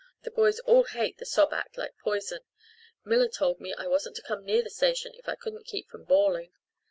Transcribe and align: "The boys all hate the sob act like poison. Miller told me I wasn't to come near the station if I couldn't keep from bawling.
"The 0.23 0.31
boys 0.31 0.57
all 0.61 0.85
hate 0.85 1.19
the 1.19 1.27
sob 1.27 1.53
act 1.53 1.77
like 1.77 1.95
poison. 1.99 2.39
Miller 3.05 3.27
told 3.27 3.59
me 3.59 3.75
I 3.75 3.85
wasn't 3.85 4.15
to 4.15 4.23
come 4.23 4.43
near 4.43 4.63
the 4.63 4.71
station 4.71 5.13
if 5.13 5.29
I 5.29 5.35
couldn't 5.35 5.67
keep 5.67 5.89
from 5.91 6.05
bawling. 6.05 6.51